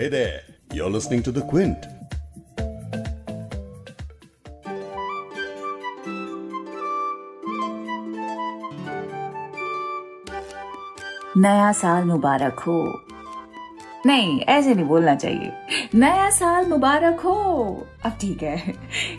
[0.00, 0.40] Hey there,
[0.72, 1.86] you're listening to The Quint.
[11.36, 12.78] नया साल मुबारक हो
[14.06, 15.52] नहीं ऐसे नहीं बोलना चाहिए
[15.94, 17.32] नया साल मुबारक हो।
[18.04, 18.74] अब ठीक है।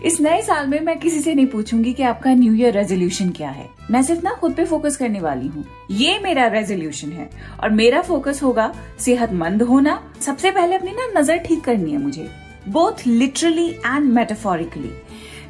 [0.05, 3.49] इस नए साल में मैं किसी से नहीं पूछूँगी कि आपका न्यू ईयर रेजोल्यूशन क्या
[3.49, 7.29] है। मैं सिर्फ़ ना खुद पे फोकस करने वाली हूँ। ये मेरा रेजोल्यूशन है।
[7.59, 12.29] और मेरा फोकस होगा सेहतमंद होना। सबसे पहले अपनी ना नज़र ठीक करनी है मुझे।
[12.69, 14.91] बोथ लिटरली एंड मेटाफोरिकली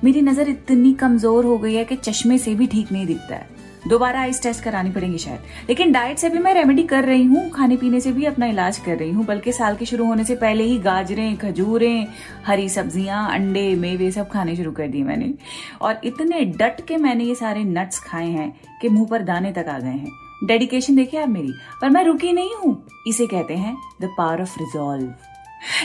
[0.04, 3.61] मेरी नज़र इतनी कमज़ोर हो गई है कि चश्मे से भी ठीक नहीं दिखता है।
[3.88, 7.50] दोबारा आइस टेस्ट करानी पड़ेगी शायद। लेकिन डाइट से भी मैं रेमेडी कर रही हूँ,
[7.50, 10.36] खाने पीने से भी अपना इलाज कर रही हूँ, बल्कि साल के शुरू होने से
[10.36, 12.08] पहले ही गाजरें, खजूरें,
[12.46, 15.34] हरी सब्ज़ियाँ, अंडे, मेवे सब खाने शुरू कर दिए मैंने।
[15.82, 19.70] और इतने डट के मैंने ये सारे नट्स खाए हैं कि मुँह पर दाने तक
[19.70, 20.12] आ गए हैं।
[20.44, 22.76] डेडिकेशन देखिए आप मेरी। पर मैं रुकी नहीं हूँ,
[23.08, 25.14] इसे कहते हैं द पावर ऑफ़ रिजॉल्व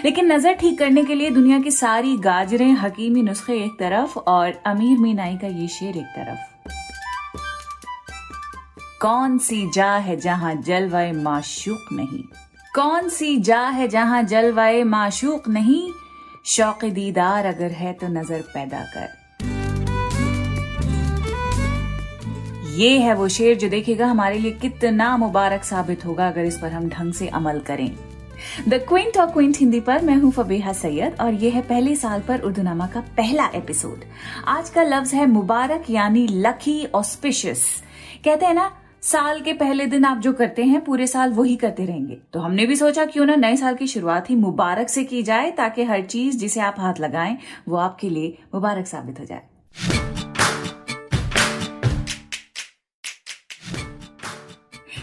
[0.05, 4.53] लेकिन नज़र ठीक करने के लिए दुनिया की सारी गाजरें, हकीमी नुस्खे एक तरफ़ और
[4.66, 6.55] अमीर मीनाई का ये शेर एक तरफ़।
[9.01, 12.23] कौन सी जा है जहाँ जलवाए माशूक नहीं?
[12.75, 15.91] कौन सी जा है जहाँ जलवाए माशूक नहीं?
[16.47, 19.15] शौक दीदार अगर है तो नज़र पैदा कर।
[22.77, 26.73] ये है वो शेर जो देखेगा हमारे लिए कितना मुबारक साबित होगा अगर इस पर
[26.73, 27.91] हम ढंग से अमल करें।
[28.69, 32.23] द क्विंट और क्विंट हिंदी पर मैं हूँ फबीहा सैयद और ये है पहले साल
[32.29, 34.05] पर उर्दूनामा का पहला एपिसोड
[34.47, 37.66] आज का लफ्ज है मुबारक यानी लकी ऑस्पिशियस
[38.25, 38.71] कहते हैं ना
[39.07, 42.65] साल के पहले दिन आप जो करते हैं, पूरे साल वही करते रहेंगे। तो हमने
[42.66, 46.02] भी सोचा क्यों ना नए साल की शुरुआत ही मुबारक से की जाए, ताकि हर
[46.02, 47.37] चीज़ जिसे आप हाथ लगाएँ,
[47.68, 49.43] वो आपके लिए मुबारक साबित हो जाए।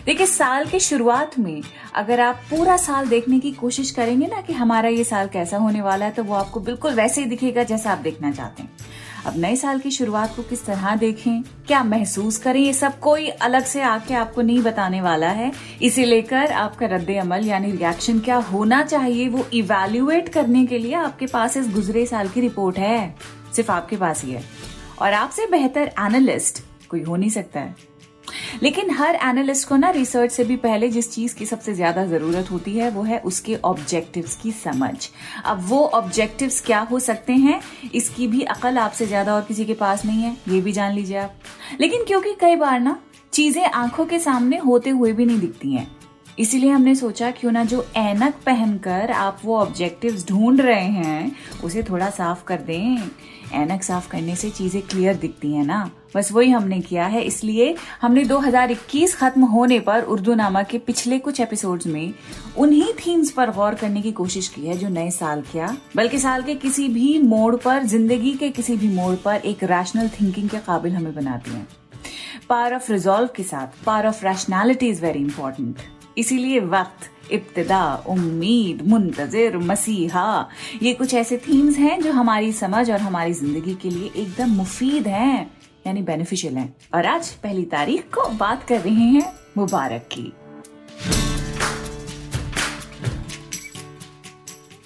[0.05, 1.61] देखिए, साल के शुरुआत में
[1.95, 5.81] अगर आप पूरा साल देखने की कोशिश करेंगे ना कि हमारा ये साल कैसा होने
[5.81, 8.72] वाला है तो वो आपको बिल्कुल वैसे ही दिखेगा जैसा आप देखना चाहते हैं।
[9.25, 11.41] अब नए साल की शुरुआत को किस तरह देखें?
[11.41, 13.00] क्या महसूस करें ये सब?
[13.00, 15.51] कोई अलग से आके आपको नहीं बताने वाला है।
[15.81, 20.94] इसे लेकर आपका रद्द अमल यानी रिएक्शन क्या होना चाहिए, वो इवेल्युएट करने के लिए
[20.94, 23.16] आपके पास इस गुजरे साल की रिपोर्ट है।
[23.56, 24.44] सिर्फ़ आपके पास ही है।
[25.01, 27.92] और आपसे बेहतर एनालिस्ट कोई हो नहीं सकता है।
[28.64, 32.52] लेकिन हर एनालिस्ट को ना रिसर्च से भी पहले जिस चीज़ की सबसे ज़्यादा ज़रूरत
[32.52, 34.96] होती है, वो है उसके ऑब्जेक्टिव्स की समझ।
[35.46, 37.59] अब वो ऑब्जेक्टिव्स क्या हो सकते हैं,
[37.94, 41.18] इसकी भी अकल आपसे ज़्यादा और किसी के पास नहीं है, ये भी जान लीजिए
[41.18, 41.36] आप।
[41.81, 43.00] लेकिन क्योंकि कई बार ना,
[43.34, 45.88] चीज़ें आँखों के सामने होते हुए भी नहीं दिखती हैं।
[46.40, 51.84] इसीलिए हमने सोचा क्यों ना जो ऐनक पहनकर आप वो ऑब्जेक्टिव्स ढूंढ रहे हैं, उसे
[51.84, 52.97] थोड़ा साफ़ कर दें।
[53.53, 57.75] ऐनक साफ़ करने से चीज़ें क्लियर दिखती हैं ना। बस वही हमने किया है। इसलिए
[58.01, 62.13] हमने 2021 खत्म होने पर उर्दू नामा के पिछले कुछ एपिसोड्स में
[62.57, 66.44] उन्हीं थीम्स पर गौर करने की कोशिश की है जो नए साल क्या। बल्कि साल
[66.44, 70.57] के किसी भी मोड़ पर, ज़िंदगी के किसी भी मोड़ पर एक रैशनल थिंकिंग के
[70.57, 71.68] काबिल हमें बनाती हैं।
[72.50, 75.81] पावर ऑफ़ रिजॉल्व के साथ power of rationality is very important
[76.18, 80.50] इसीलिए वक्त, इब्तदा, उम्मीद, मुंतजर, मसीहा,
[80.84, 85.07] ये कुछ ऐसे थीम्स हैं जो हमारी समझ और हमारी ज़िंदगी के लिए एकदम मुफीद
[85.07, 85.53] हैं।
[85.88, 90.31] यानी बेनिफिशियल हैं। और आज पहली तारीख को बात कर रहे हैं मुबारक की।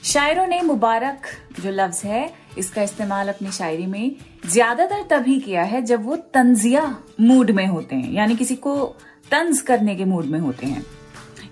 [0.04, 1.28] शायरों ने मुबारक
[1.62, 4.16] जो लफ्ज है, इसका इस्तेमाल अपनी शायरी में
[4.46, 6.84] ज़्यादातर तभी किया है जब वो तंजिया
[7.22, 8.76] मूड में होते हैं, यानी किसी को
[9.32, 10.86] तंज करने के मूड में होते हैं।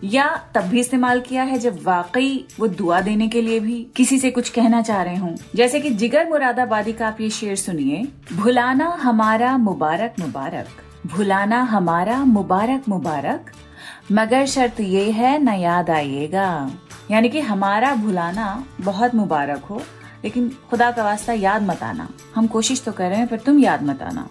[0.05, 4.19] या तब भी इस्तेमाल किया है जब वाकई वो दुआ देने के लिए भी किसी
[4.19, 5.35] से कुछ कहना चाह रहे हों?
[5.55, 10.67] जैसे कि जिगर मुरादाबादी का आप ये शेर सुनिए, भुलाना हमारा मुबारक मुबारक,
[11.07, 13.51] भुलाना हमारा मुबारक मुबारक,
[14.11, 16.71] मगर शर्त ये है न याद आइएगा
[17.11, 19.81] यानी कि हमारा भुलाना बहुत मुबारक हो,
[20.23, 23.59] लेकिन खुदा का वास्ता याद मत आना। हम कोशिश तो कर रहे हैं, पर तुम
[23.59, 24.29] याद मत आना।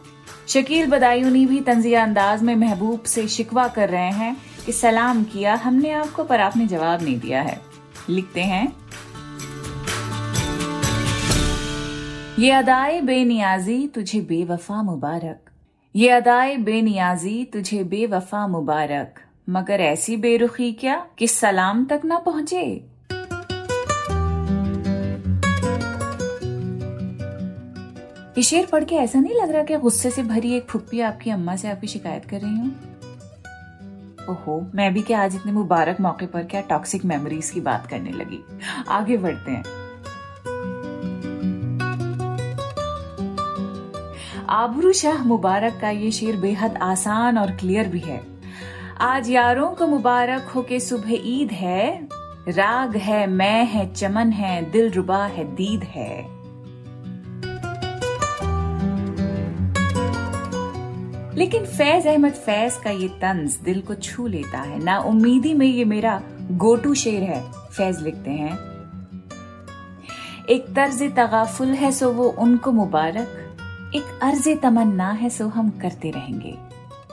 [0.48, 4.36] शकील बदायूनी भी तंजिया अंदाज में महबूब से शिकवा कर रहे हैं
[4.66, 7.60] कि सलाम किया, हमने आपको पर आपने जवाब नहीं दिया है।
[8.10, 8.76] लिखते हैं।
[12.38, 15.50] ये अदाए बेनियाजी, तुझे बेवफा मुबारक।
[15.96, 22.84] ये अदाए बेनियाजी, तुझे बेवफा मुबारक। मगर ऐसी बेरुखी क्या कि सलाम तक ना पहुँचे?
[28.36, 31.30] ये शेर पढ़ के ऐसा नहीं लग रहा कि गुस्से से भरी एक फुप्पी आपकी
[31.30, 32.93] अम्मा से आपकी शिकायत कर रही हूँ?
[34.28, 38.10] ओहो, मैं भी क्या आज इतने मुबारक मौके पर क्या टॉक्सिक मेमोरीज की बात करने
[38.10, 38.44] लगी।
[38.88, 39.64] आगे बढ़ते हैं।
[44.48, 48.20] आबरू शाह मुबारक का ये शेर बेहद आसान और क्लियर भी है।
[49.00, 52.08] आज यारों को मुबारक हो के सुबह ईद है।
[52.48, 56.43] राग है, मैं है, चमन है दिल रुबा है, दीद है।
[61.36, 65.66] लेकिन फैज अहमद, फैज का ये तंज दिल को छू लेता है। ना उम्मीदी में
[65.66, 66.20] ये मेरा
[66.52, 67.40] गोटू शेर है,
[67.70, 68.58] फैज लिखते हैं।
[70.50, 73.40] एक तर्ज तगाफुल है सो वो उनको मुबारक,
[73.94, 76.54] एक अर्ज़ तमन्ना है सो हम करते रहेंगे।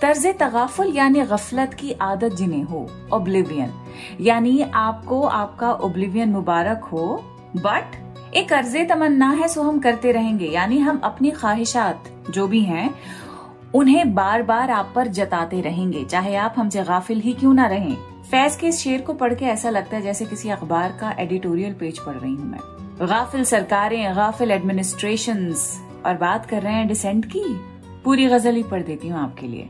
[0.02, 3.74] तर्ज तगाफुल यानी गफलत की आदत जिन्हें हो ओब्लिवियन
[4.22, 7.04] यानी आपको आपका ओब्लिवियन मुबारक हो
[7.58, 8.00] बट
[8.36, 12.90] एक अर्ज़ तमन्ना है सो हम करते रहेंगे। यानी हम अपनी ख्वाहिशात जो भी हैं
[13.76, 17.96] उन्हें बार बार आप पर जताते रहेंगे। चाहे आप हमसे गाफिल ही क्यों ना रहें।
[18.24, 21.74] फैज के इस शेर को पढ़ के ऐसा लगता है जैसे किसी अखबार का एडिटोरियल
[21.74, 25.54] पेज पढ़ रही हूँ मैं। गाफिल सरकारें, गाफिल एडमिनिस्ट्रेशन
[26.06, 27.44] और बात कर रहे हैं डिसेंट की।
[28.04, 29.70] पूरी गज़ल ही पढ़ देती हूँ आपके लिए।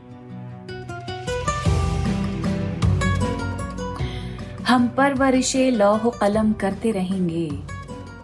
[4.68, 7.50] हम परवरिशे लौह कलम करते रहेंगे।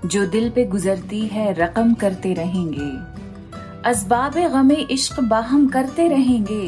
[0.07, 3.08] जो दिल पे गुजरती है रकम करते रहेंगे।
[3.89, 6.65] असबाब गमे इश्क बाहम करते रहेंगे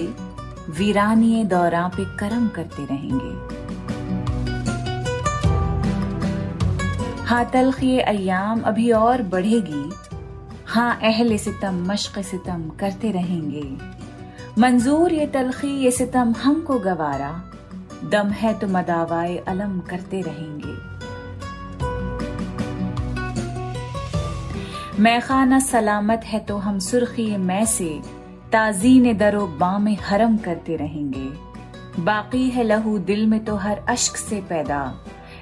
[0.79, 3.33] वीरानी दौरा पे करम करते रहेंगे।
[7.25, 9.85] हाँ तलखी अयाम अभी और बढ़ेगी।
[10.67, 13.67] हाँ अहल सितम, मश्क सितम करते रहेंगे।
[14.59, 17.33] मंजूर ये तलखी, ये सितम हमको गवारा।
[18.05, 20.70] दम है तो मदावाए अलम करते रहेंगे।
[25.01, 27.89] मैं खाना सलामत है तो हम सुर्खी मैं से
[28.53, 34.41] ताजीन दरो बाम हरम करते रहेंगे। बाकी है लहू दिल में तो हर अश्क से
[34.41, 34.81] पैदा।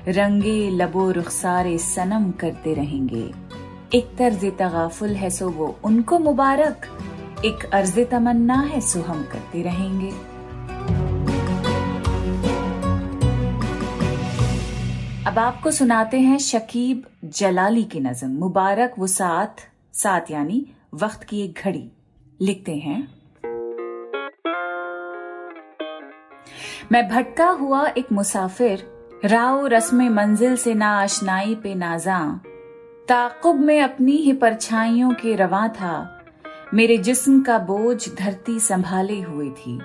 [0.09, 3.31] रंगे लबो रुखसारे सनम करते रहेंगे।
[3.95, 6.87] एक तर्ज तगाफुल है सो वो उनको मुबारक।
[7.45, 10.13] एक अर्ज़ तमन्ना है सो हम करते रहेंगे।
[15.29, 21.41] अब आपको सुनाते हैं शकीब जलाली की नजम। मुबारक वो साथ साथ यानी वक्त की
[21.41, 21.91] एक घड़ी।
[22.41, 23.15] लिखते हैं।
[26.93, 28.91] मैं भटका हुआ एक मुसाफिर,
[29.25, 32.41] राव रस्म मंजिल से ना आशनाई पे नाजा
[33.09, 36.25] ताकुब में अपनी ही परछाइयों के रवा था।
[36.75, 39.81] मेरे जिस्म का बोझ धरती संभाले हुए थी।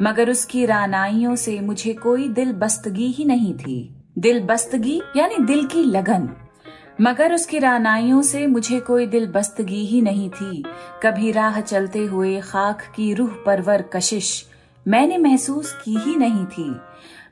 [0.00, 5.66] मगर उसकी रानाइयों से मुझे कोई दिल बस्तगी ही नहीं थी। दिल बस्तगी यानी दिल
[5.66, 6.28] की लगन।
[7.00, 10.62] मगर उसकी रानाइयों से मुझे कोई दिल बस्तगी ही नहीं थी।
[11.02, 14.46] कभी राह चलते हुए खाक की रूह परवर कशिश
[14.86, 16.70] मैंने महसूस की ही नहीं थी।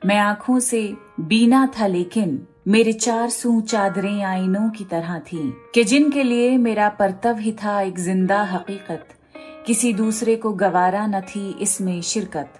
[0.05, 0.81] मैं आँखों से
[1.19, 5.41] बीना था लेकिन मेरे चार सू चादरें आईनों की तरह थी
[5.75, 9.07] कि जिनके लिए मेरा परतव ही था एक ज़िंदा हकीकत।
[9.65, 12.53] किसी दूसरे को गवारा न थी इसमें शिरकत।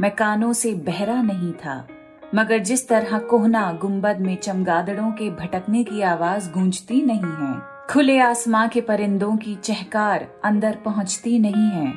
[0.00, 1.86] मैं कानों से बहरा नहीं था।
[2.34, 7.54] मगर जिस तरह कोहना गुंबद में चमगादड़ों के भटकने की आवाज़ गूंजती नहीं है,
[7.90, 11.92] खुले आसमां के परिंदों की चहकार अंदर पहुँचती नहीं है,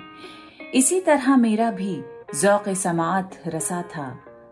[0.73, 2.01] इसी तरह मेरा भी
[2.35, 4.09] जौक समात रसा था,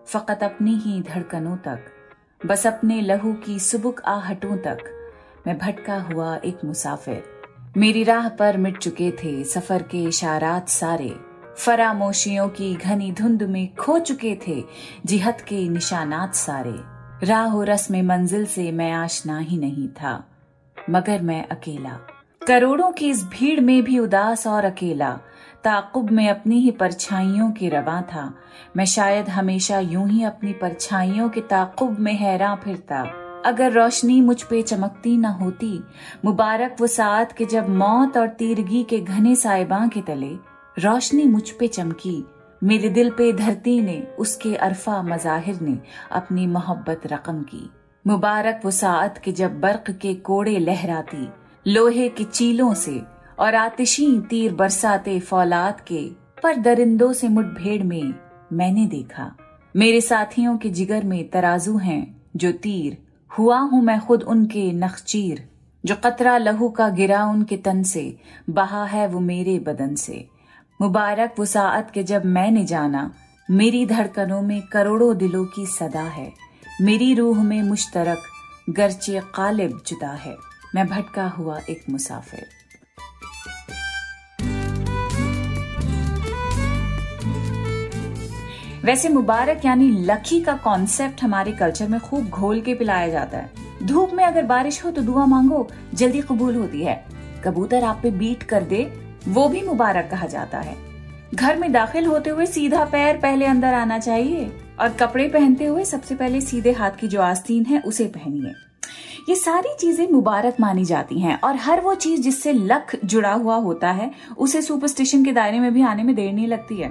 [0.08, 1.80] फकत अपनी ही धड़कनों तक,
[2.42, 4.84] बस अपने लहू की सुबुक आहटों तक,
[5.48, 7.24] मैं भटका हुआ एक मुसाफिर।
[7.78, 11.14] मेरी राह पर मिट चुके थे सफ़र के इशारात सारे।
[11.58, 14.64] फरामोशियों की घनी धुंध में खो चुके थे,
[15.06, 16.74] जिहत के निशानात सारे।
[17.28, 20.24] राह रस में मंजिल से मैं आशना ही नहीं था,
[20.90, 21.98] मगर मैं अकेला।
[22.48, 25.12] करोड़ों की इस भीड़ में भी उदास और अकेला,
[25.64, 28.34] ताकुब में अपनी ही परछाइयों के रवा था।
[28.78, 33.02] मैं शायद हमेशा यूँ ही अपनी परछाइयों के ताकुब में हैरान फिरता।
[33.46, 35.84] अगर रोशनी मुझ पे चमकती न होती,
[36.26, 40.36] मुबारक वो साथ के जब मौत और तीरगी के घने साइबा के तले
[40.82, 42.26] रोशनी मुझ पे चमकी।
[42.64, 45.80] मेरे दिल पे धरती ने, उसके अरफा मजाहिर ने
[46.12, 47.70] अपनी मोहब्बत रकम की।
[48.08, 51.30] मुबारक वो सात के जब बर्क के कोड़े लहराती।
[51.68, 53.02] लोहे की चीलों से
[53.40, 56.12] और आतिशी तीर बरसाते फौलाद के
[56.44, 58.14] पर दरिंदों से मुठभेड़ में
[58.54, 59.36] मैंने देखा।
[59.76, 62.98] मेरे साथियों के जिगर में तराजू हैं, जो तीर।
[63.38, 65.50] हुआ हूँ मैं खुद उनके नखचीर।
[65.86, 68.18] जो कतरा लहू का गिरा उनके तन से,
[68.50, 70.41] बहा है वो मेरे बदन से।
[70.82, 73.14] मुबारक वसात के जब मैंने जाना,
[73.52, 76.34] मेरी धड़कनों में करोड़ों दिलों की सदा है।
[76.82, 78.18] मेरी रूह में मुश्तरक,
[78.70, 80.36] गर्चे कालिब जुदा है।
[80.76, 82.46] मैं भटका हुआ एक मुसाफिर।
[88.86, 93.52] वैसे मुबारक यानी लकी का कॉन्सेप्ट हमारे कल्चर में खूब घोल के पिलाया जाता है।
[93.84, 97.06] धूप में अगर बारिश हो तो दुआ मांगो, जल्दी कबूल होती है।
[97.44, 100.76] कबूतर आप पे बीट कर दे वो भी मुबारक कहा जाता है।
[101.36, 105.86] घर में दाखिल होते हुए सीधा पैर पहले अंदर आना चाहिए और कपड़े पहनते हुए
[105.86, 108.54] सबसे पहले सीधे हाथ की जो आस्तीन है, उसे पहनिए।
[109.30, 113.56] ये सारी चीज़ें मुबारक मानी जाती हैं और हर वो चीज़ जिससे लक जुड़ा हुआ
[113.56, 116.90] होता है, उसे सुपरस्टिशन के दायरे में भी आने में देर नहीं लगती है।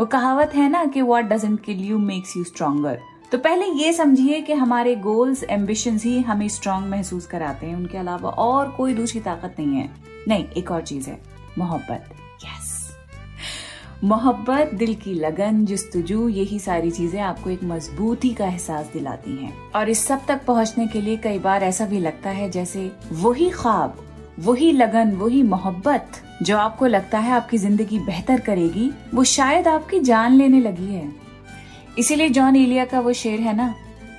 [0.00, 2.98] वो कहावत है ना कि what doesn't kill you makes you stronger
[3.32, 7.98] तो पहले ये समझिए कि हमारे गोल्स एम्बिशन ही हमें स्ट्रांग महसूस कराते हैं। उनके
[7.98, 9.88] अलावा और कोई दूसरी ताकत नहीं है।
[10.28, 12.70] नहीं, एक और चीज़ है। मोहब्बत। यस
[14.04, 19.52] मोहब्बत, दिल की लगन, जस्तजू, यही सारी चीज़ें आपको एक मजबूती का एहसास दिलाती हैं।
[19.72, 23.48] और इस सब तक पहुँचने के लिए कई बार ऐसा भी लगता है जैसे वही
[23.50, 23.98] ख्वाब,
[24.40, 30.00] वही लगन, वही मोहब्बत जो आपको लगता है आपकी ज़िंदगी बेहतर करेगी, वो शायद आपकी
[30.00, 31.10] जान लेने लगी है।
[31.98, 33.74] इसीलिए जॉन एलिया का वो शेर है ना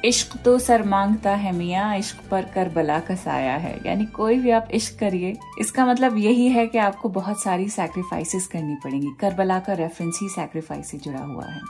[0.05, 4.37] इश्क तो सर माँगता है मियाँ, इश्क पर कर बला का साया है। यानी कोई
[4.37, 9.11] भी आप इश्क करिए, इसका मतलब यही है कि आपको बहुत सारी सैक्रिफाइसेस करनी पड़ेंगी।
[9.19, 11.61] करबला का रेफरेंस ही सैक्रिफाइस से जुड़ा हुआ है।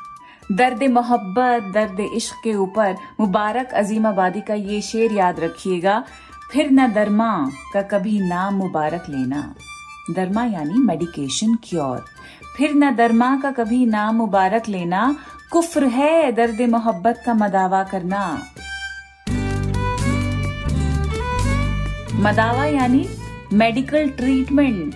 [0.52, 6.04] दर्द मोहब्बत, दर्द इश्क के ऊपर मुबारक अजीम आबादी का ये शेर याद रखिएगा,
[6.52, 9.54] फिर न दरमा का कभी नाम मुबारक लेना।
[10.12, 12.04] दरमा यानी मेडिकेशन क्योर
[12.58, 15.16] फिर न दरमा का कभी नाम मुबारक लेना
[15.54, 18.44] कुफ्र है, दर्द मोहब्बत का मदावा करना।
[22.14, 23.10] मदावा यानी
[23.54, 24.96] मेडिकल ट्रीटमेंट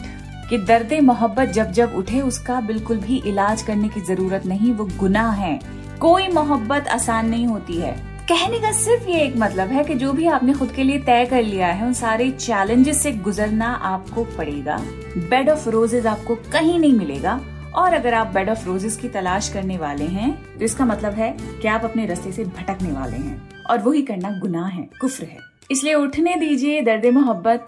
[0.50, 4.90] कि दर्द मोहब्बत जब जब उठे, उसका बिल्कुल भी इलाज करने की ज़रूरत नहीं, वो
[5.00, 5.60] गुनाह है।
[6.02, 7.92] कोई मोहब्बत आसान नहीं होती है।
[8.30, 11.26] कहने का सिर्फ़ ये एक मतलब है कि जो भी आपने खुद के लिए तय
[11.26, 14.78] कर लिया है, उन सारे चैलेंजेस से गुजरना आपको पड़ेगा।
[15.18, 17.40] बेड ऑफ़ रोजेज आपको कहीं नहीं मिलेगा।
[17.78, 21.38] और अगर आप बेड ऑफ़ रोजेस की तलाश करने वाले हैं तो इसका मतलब है
[21.62, 25.38] कि आप अपने रस्ते से भटकने वाले हैं। और वही करना गुनाह है, कुफ्र है।
[25.72, 27.68] इसलिए उठने दीजिए, दर्द मोहब्बत।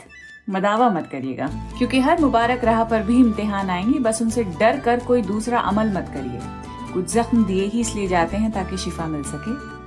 [0.49, 4.99] मदावा मत करिएगा। क्योंकि हर मुबारक राह पर भी इम्तिहान आएँगे, बस उनसे डर कर
[4.99, 6.39] कोई दूसरा अमल मत करिए।
[6.93, 9.79] कुछ जख्म दिए ही इसलिए जाते हैं ताकि शिफा मिल सके।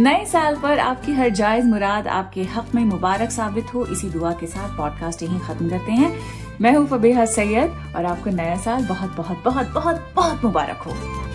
[0.00, 4.32] नए साल पर आपकी हर जायज़ मुराद आपके हक में मुबारक साबित हो। इसी दुआ
[4.32, 6.20] के साथ पॉडकास्ट यही खत्म करते हैं।
[6.60, 11.25] मैं हूँ फबीहा सैयद और आपको नया साल बहुत बहुत बहुत बहुत बहुत मुबारक हो।